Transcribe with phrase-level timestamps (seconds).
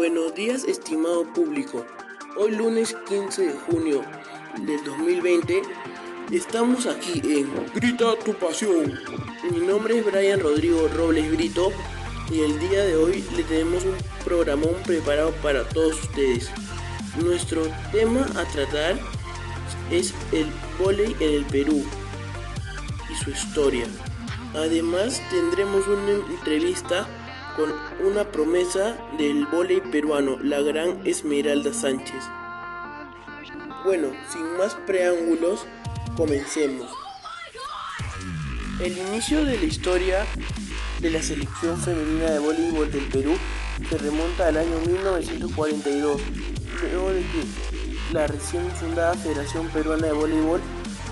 [0.00, 1.84] Buenos días, estimado público.
[2.38, 4.02] Hoy lunes 15 de junio
[4.62, 5.60] del 2020
[6.32, 8.98] estamos aquí en Grita tu pasión.
[9.50, 11.70] Mi nombre es Brian Rodrigo Robles Brito
[12.30, 13.94] y el día de hoy le tenemos un
[14.24, 16.50] programón preparado para todos ustedes.
[17.22, 18.98] Nuestro tema a tratar
[19.90, 20.46] es el
[20.78, 21.84] volei en el Perú
[23.10, 23.84] y su historia.
[24.54, 27.06] Además tendremos una entrevista
[27.60, 32.24] con una promesa del vóley peruano, la gran Esmeralda Sánchez.
[33.84, 35.66] Bueno, sin más preámbulos,
[36.16, 36.90] comencemos.
[38.80, 40.26] El inicio de la historia
[41.00, 43.36] de la selección femenina de voleibol del Perú
[43.90, 46.18] se remonta al año 1942,
[46.80, 50.60] luego de que la recién fundada Federación Peruana de Voleibol,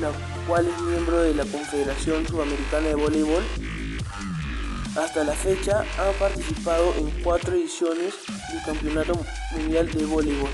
[0.00, 0.12] la
[0.46, 3.42] cual es miembro de la Confederación Sudamericana de Voleibol,
[4.98, 8.14] hasta la fecha ha participado en cuatro ediciones
[8.50, 9.12] del Campeonato
[9.52, 10.50] Mundial de Voleibol,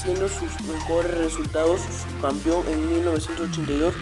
[0.00, 3.94] siendo sus mejores resultados su campeón en 1982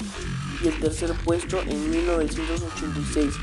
[0.63, 3.35] y el tercer puesto en 1986,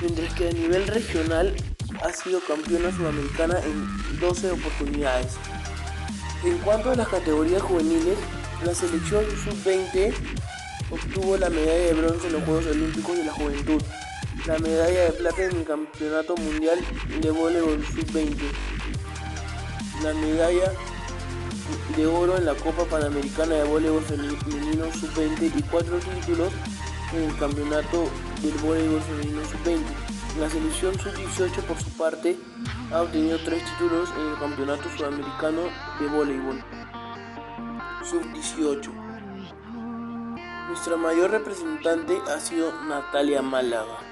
[0.00, 1.54] mientras que a nivel regional
[2.02, 5.34] ha sido campeona sudamericana en 12 oportunidades.
[6.44, 8.18] En cuanto a las categorías juveniles,
[8.64, 10.12] la selección sub-20
[10.90, 13.82] obtuvo la medalla de bronce en los Juegos Olímpicos de la Juventud
[14.46, 16.80] la medalla de plata en el Campeonato Mundial
[17.20, 18.36] de Voleibol Sub-20,
[20.02, 20.72] la medalla
[21.96, 26.52] de oro en la Copa Panamericana de Voleibol Femenino Sub-20 y cuatro títulos
[27.12, 28.10] en el Campeonato
[28.42, 29.80] del Voleibol Femenino Sub-20.
[30.40, 32.36] La selección Sub-18 por su parte
[32.92, 35.62] ha obtenido tres títulos en el Campeonato Sudamericano
[36.00, 36.64] de Voleibol
[38.04, 38.90] Sub-18.
[40.66, 44.11] Nuestra mayor representante ha sido Natalia Málaga.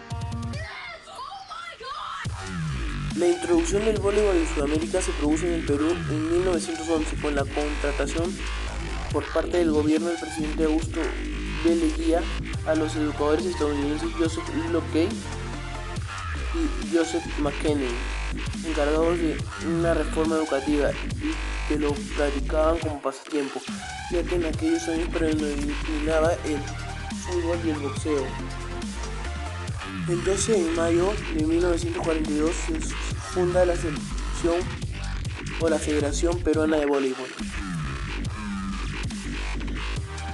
[3.20, 7.44] La introducción del voleibol en Sudamérica se produce en el Perú en 1911 con la
[7.44, 8.34] contratación
[9.12, 11.00] por parte del gobierno del presidente Augusto
[11.62, 12.22] de Leguía
[12.66, 15.06] a los educadores estadounidenses Joseph Locke
[16.54, 17.94] y Joseph McKinney,
[18.64, 19.36] encargados de
[19.68, 23.60] una reforma educativa y que lo practicaban como pasatiempo,
[24.10, 26.58] ya que en aquellos años predominaba el
[27.26, 28.69] fútbol y el boxeo.
[30.10, 32.80] El 12 de mayo de 1942 se
[33.32, 34.56] funda la selección
[35.60, 37.28] o la Federación Peruana de Voleibol.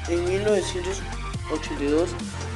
[0.08, 2.08] En 1982,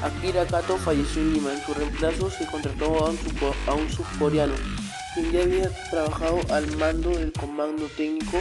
[0.02, 1.52] Akira Kato falleció en Lima.
[1.52, 4.54] En su reemplazo se contrató a un, a subcoreano,
[5.12, 8.38] quien ya había trabajado al mando del comando técnico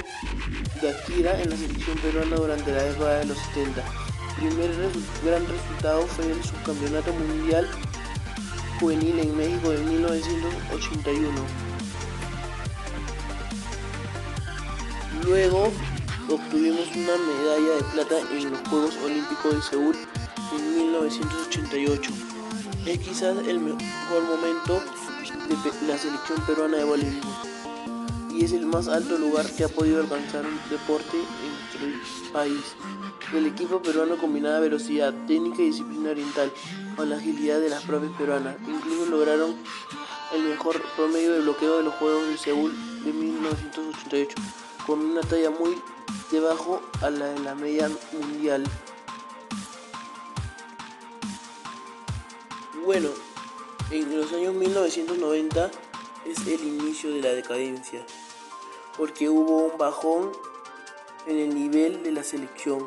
[0.82, 3.84] de Akira en la selección peruana durante la década de los 70.
[4.42, 4.72] El primer
[5.26, 7.68] gran resultado fue el subcampeonato mundial
[8.80, 11.30] juvenil en México de 1981.
[15.26, 15.72] Luego
[16.30, 19.98] obtuvimos una medalla de plata en los Juegos Olímpicos de Seúl
[20.54, 22.12] en 1988.
[22.86, 24.82] Es quizás el mejor momento
[25.50, 27.59] de la selección peruana de voleibol
[28.40, 32.74] y es el más alto lugar que ha podido alcanzar un deporte en nuestro país.
[33.34, 36.50] El equipo peruano combinaba velocidad, técnica y disciplina oriental
[36.96, 38.56] con la agilidad de las propias peruanas.
[38.66, 39.56] Incluso lograron
[40.34, 44.38] el mejor promedio de bloqueo de los Juegos de Seúl de 1988,
[44.88, 45.76] con una talla muy
[46.32, 48.64] debajo a la de la media mundial.
[52.86, 53.10] Bueno,
[53.92, 55.72] en los años 1990
[56.26, 58.06] es el inicio de la decadencia,
[59.00, 60.34] porque hubo un bajón
[61.26, 62.86] en el nivel de la selección.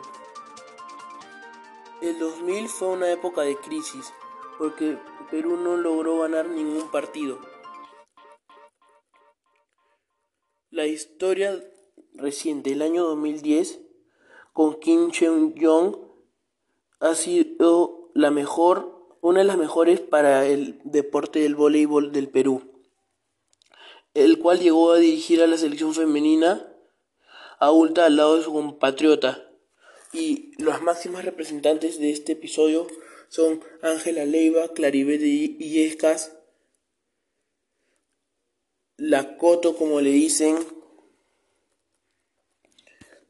[2.02, 4.12] El 2000 fue una época de crisis,
[4.58, 4.98] porque
[5.30, 7.38] Perú no logró ganar ningún partido.
[10.68, 11.58] La historia
[12.12, 13.80] reciente, el año 2010,
[14.52, 15.96] con Kim Cheung-jong,
[17.00, 22.71] ha sido la mejor, una de las mejores para el deporte del voleibol del Perú,
[24.14, 26.68] el cual llegó a dirigir a la selección femenina
[27.58, 29.48] adulta al lado de su compatriota
[30.12, 32.86] y las máximas representantes de este episodio
[33.28, 36.36] son Ángela Leiva, Claribel Illescas,
[38.98, 40.58] La Coto como le dicen,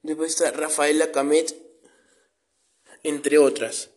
[0.02, 1.54] después está Rafaela Camet,
[3.04, 3.90] entre otras.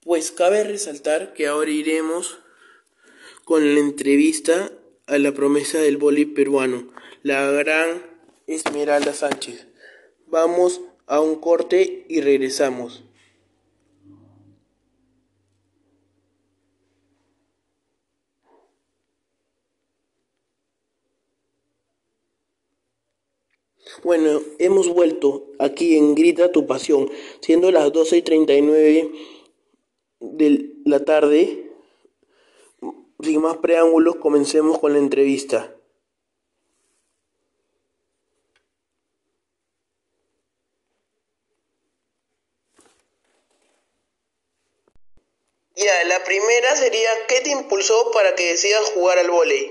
[0.00, 2.38] Pues cabe resaltar que ahora iremos
[3.44, 4.72] con la entrevista
[5.08, 8.02] a la promesa del boli peruano, la gran
[8.46, 9.66] Esmeralda Sánchez.
[10.26, 13.02] Vamos a un corte y regresamos.
[24.04, 27.10] Bueno, hemos vuelto aquí en Grita tu Pasión,
[27.40, 29.12] siendo las 12 y 39
[30.20, 31.67] de la tarde.
[33.20, 35.74] Sin más preámbulos, comencemos con la entrevista.
[45.74, 49.66] Ya, la primera sería, ¿qué te impulsó para que decidas jugar al vóley?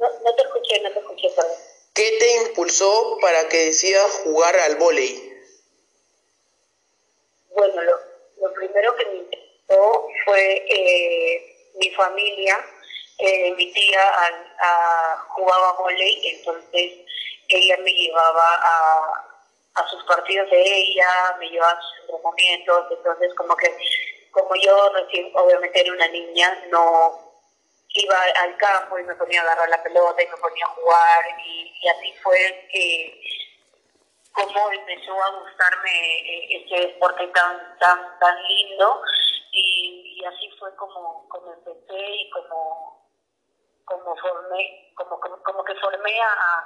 [0.00, 1.52] No, no te escuché, no te escuché, perdón.
[1.94, 5.32] ¿Qué te impulsó para que decidas jugar al vóley?
[7.50, 7.92] Bueno, lo,
[8.40, 9.16] lo primero que me
[10.24, 12.58] fue eh, mi familia.
[13.22, 14.00] Eh, mi tía
[15.28, 16.92] jugaba vóley, entonces
[17.48, 19.30] ella me llevaba a,
[19.74, 23.76] a sus partidos de ella, me llevaba a sus entrenamientos, entonces como que
[24.30, 27.30] como yo recién obviamente era una niña, no
[27.88, 31.24] iba al campo y me ponía a agarrar la pelota y me ponía a jugar
[31.44, 33.20] y, así fue que
[34.32, 39.02] como empezó a gustarme eh, este deporte tan tan tan lindo
[39.60, 43.08] y, y así fue como, como empecé y como
[43.84, 46.64] como formé como como, como que formé a,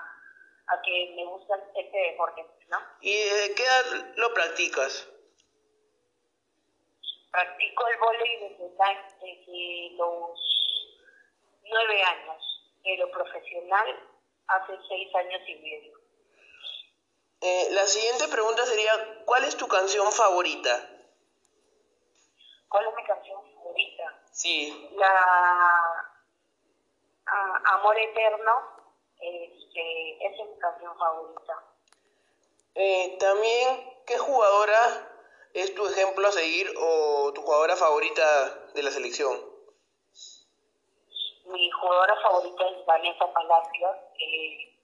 [0.67, 2.79] a que me gusta este deporte ¿no?
[3.01, 5.09] ¿y desde qué edad lo practicas?
[7.35, 7.99] practico el
[8.39, 8.69] desde,
[9.21, 10.41] desde los
[11.65, 14.09] nueve años, pero profesional
[14.47, 15.99] hace seis años y medio.
[17.41, 20.94] Eh, la siguiente pregunta sería, ¿cuál es tu canción favorita?
[22.69, 24.23] ¿Cuál es mi canción favorita?
[24.31, 24.91] Sí.
[24.97, 26.15] La
[27.27, 28.53] Amor Eterno,
[29.19, 31.65] este, esa es mi canción favorita.
[32.75, 34.79] Eh, también, ¿qué jugadora
[35.55, 38.23] es tu ejemplo a seguir o tu jugadora favorita
[38.75, 39.41] de la selección?
[41.47, 43.97] Mi jugadora favorita es Vanessa Palacios.
[44.19, 44.75] Eh,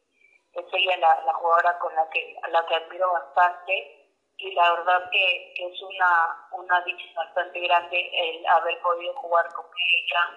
[0.52, 3.99] es ella la, la, jugadora con la que, a la que admiro bastante
[4.40, 9.66] y la verdad que, es una, una dicha bastante grande el haber podido jugar con
[9.66, 10.30] ella,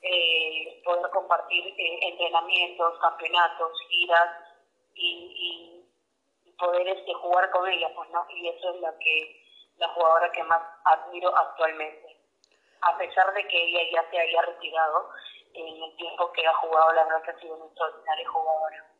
[0.00, 4.30] eh, poder compartir eh, entrenamientos, campeonatos, giras
[4.94, 5.80] y,
[6.46, 8.24] y, poder este, jugar con ella, pues, ¿no?
[8.30, 9.44] Y eso es lo que
[9.76, 12.16] la jugadora que más admiro actualmente.
[12.80, 15.10] A pesar de que ella ya se haya retirado,
[15.52, 18.90] en el tiempo que ha jugado, la verdad que ha sido una extraordinaria jugadora.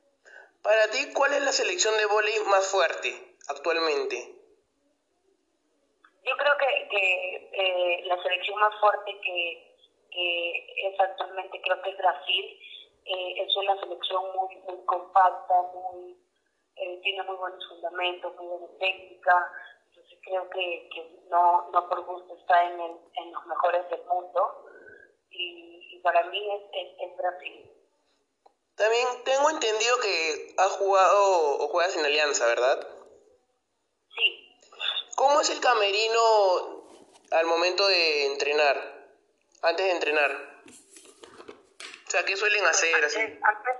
[0.62, 4.34] Para ti, ¿cuál es la selección de vóley más fuerte actualmente?
[6.24, 9.76] Yo creo que, que eh, la selección más fuerte que,
[10.10, 12.60] que, es actualmente, creo que es Brasil.
[13.04, 16.16] Eh, es una selección muy, muy compacta, muy,
[16.76, 19.52] eh, tiene muy buenos fundamentos, muy buena técnica,
[20.24, 24.64] creo que, que no, no por gusto está en, el, en los mejores del mundo
[25.30, 27.70] y, y para mí es, es, es, Brasil.
[28.76, 32.93] También tengo entendido que has jugado o juegas en Alianza, ¿verdad?
[35.16, 36.86] ¿Cómo es el camerino
[37.30, 38.76] al momento de entrenar?
[39.62, 40.30] Antes de entrenar.
[42.06, 43.40] O sea, ¿qué suelen hacer antes, así?
[43.42, 43.76] Antes,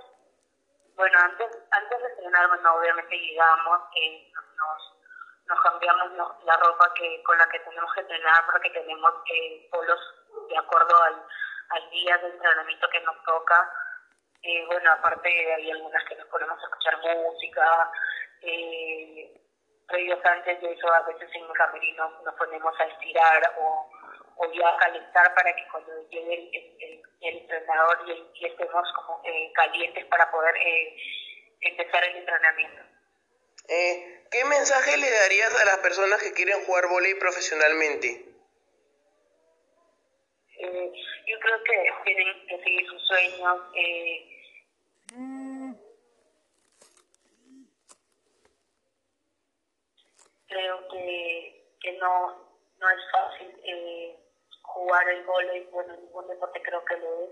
[0.95, 4.95] bueno, antes, antes de entrenar, bueno, obviamente llegamos, eh, nos
[5.47, 6.11] nos cambiamos
[6.43, 9.99] la ropa que con la que tenemos que entrenar porque tenemos eh, polos
[10.49, 11.23] de acuerdo al,
[11.69, 13.71] al día de entrenamiento que nos toca.
[14.41, 17.91] Eh, bueno, aparte hay algunas que nos ponemos a escuchar música.
[18.41, 19.41] Eh,
[19.87, 23.89] previos antes de eso, a veces en el camerino nos ponemos a estirar o,
[24.37, 28.87] o ya a calentar para que cuando llegue el, el, el entrenador y, y, estemos
[28.93, 30.97] como eh, calientes para poder eh,
[31.61, 32.81] empezar el entrenamiento.
[33.67, 38.25] Eh, ¿Qué mensaje le darías a las personas que quieren jugar volei profesionalmente?
[40.57, 40.91] Eh,
[41.27, 43.61] yo creo que tienen que seguir sus sueños.
[43.75, 44.31] Eh,
[50.47, 52.35] creo que, que no,
[52.79, 54.19] no es fácil eh,
[54.61, 57.29] jugar el volei, bueno, ningún deporte creo que lo es.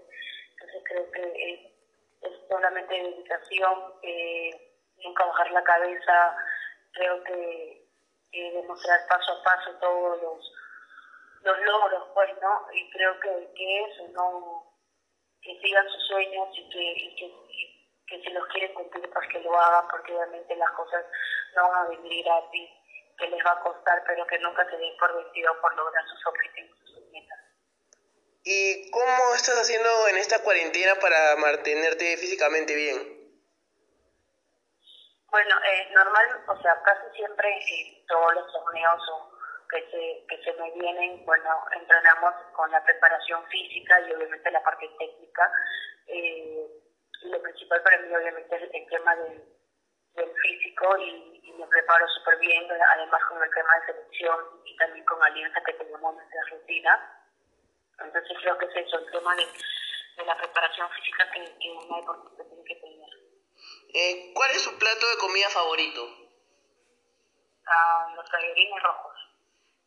[0.52, 1.74] Entonces creo que
[2.22, 3.94] es solamente dedicación.
[4.02, 4.70] Eh,
[5.04, 6.38] nunca bajar la cabeza,
[6.94, 7.84] creo que
[8.32, 10.54] demostrar paso a paso todos los,
[11.42, 12.68] los logros, pues, ¿no?
[12.74, 14.74] Y creo que, que eso, ¿no?
[15.42, 19.40] Que sigan sus sueños y que, y que, que si los quieren cumplir, pues que
[19.42, 21.06] lo hagan, porque obviamente las cosas
[21.56, 22.70] no van a venir a ti,
[23.18, 26.28] que les va a costar, pero que nunca se den por vencido por lograr sus
[26.28, 27.40] objetivos, sus metas.
[28.44, 33.24] ¿Y cómo estás haciendo en esta cuarentena para mantenerte físicamente bien?
[35.32, 39.02] Bueno, eh, normal, o sea, casi siempre eh, todos los torneos
[39.70, 44.62] que se, que se me vienen, bueno, entrenamos con la preparación física y obviamente la
[44.62, 45.52] parte técnica.
[46.06, 46.68] Eh,
[47.24, 49.16] lo principal para mí obviamente el, tema
[50.16, 55.06] del, físico y, me preparo súper bien, además con el tema de selección y también
[55.06, 57.30] con Alianza que tenemos nuestra rutina.
[58.00, 59.46] Entonces creo que es eso, el tema de,
[60.26, 63.10] la preparación física que, que una deportista tiene que tener.
[63.94, 66.10] Eh, ¿Cuál es su plato de comida favorito?
[67.68, 69.14] Ah, los tallarines rojos.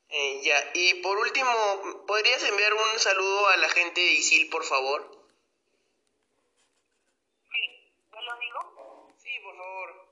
[0.09, 1.50] Eh, ya, y por último,
[2.06, 5.02] ¿podrías enviar un saludo a la gente de Isil, por favor?
[7.50, 9.12] Sí, ¿yo lo digo?
[9.16, 10.06] Sí, por favor.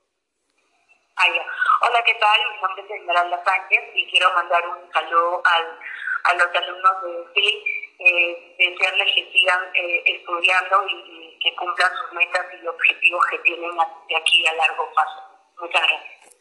[1.95, 2.41] Hola, ¿qué tal?
[2.51, 5.79] Mi nombre es Esmeralda Sánchez y quiero mandar un saludo al,
[6.25, 7.63] a los alumnos de Isil,
[8.01, 13.71] eh, desearles que sigan eh, estudiando y, que cumplan sus metas y objetivos que tienen
[14.09, 15.23] de aquí a largo plazo.
[15.61, 16.35] Muchas gracias.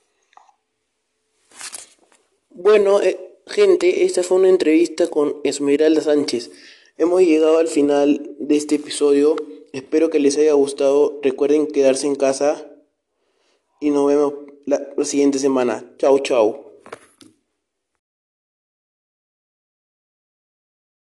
[2.50, 6.50] Bueno, eh, Gente, esta fue una entrevista con Esmeralda Sánchez.
[6.98, 9.36] Hemos llegado al final de este episodio.
[9.72, 11.20] Espero que les haya gustado.
[11.22, 12.66] Recuerden quedarse en casa
[13.80, 14.34] y nos vemos
[14.66, 15.84] la, siguiente semana.
[15.98, 16.63] Chao, chao.